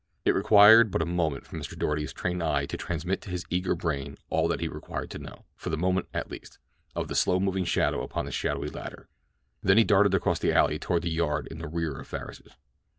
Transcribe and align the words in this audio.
It 0.25 0.33
required 0.33 0.89
but 0.89 1.03
a 1.03 1.05
moment 1.05 1.45
for 1.45 1.55
Mr. 1.57 1.77
Doarty's 1.77 2.11
trained 2.11 2.41
eye 2.41 2.65
to 2.65 2.75
transmit 2.75 3.21
to 3.21 3.29
his 3.29 3.45
eager 3.51 3.75
brain 3.75 4.17
all 4.31 4.47
that 4.47 4.59
he 4.59 4.67
required 4.67 5.11
to 5.11 5.19
know, 5.19 5.45
for 5.55 5.69
the 5.69 5.77
moment 5.77 6.07
at 6.11 6.31
least, 6.31 6.57
of 6.95 7.07
the 7.07 7.13
slow 7.13 7.39
moving 7.39 7.65
shadow 7.65 8.01
upon 8.01 8.25
the 8.25 8.31
shadowy 8.31 8.69
ladder—then 8.69 9.77
he 9.77 9.83
darted 9.83 10.15
across 10.15 10.39
the 10.39 10.53
alley 10.53 10.79
toward 10.79 11.03
the 11.03 11.11
yard 11.11 11.47
in 11.51 11.59
the 11.59 11.67
rear 11.67 11.99
of 11.99 12.07
Farris's. 12.07 12.55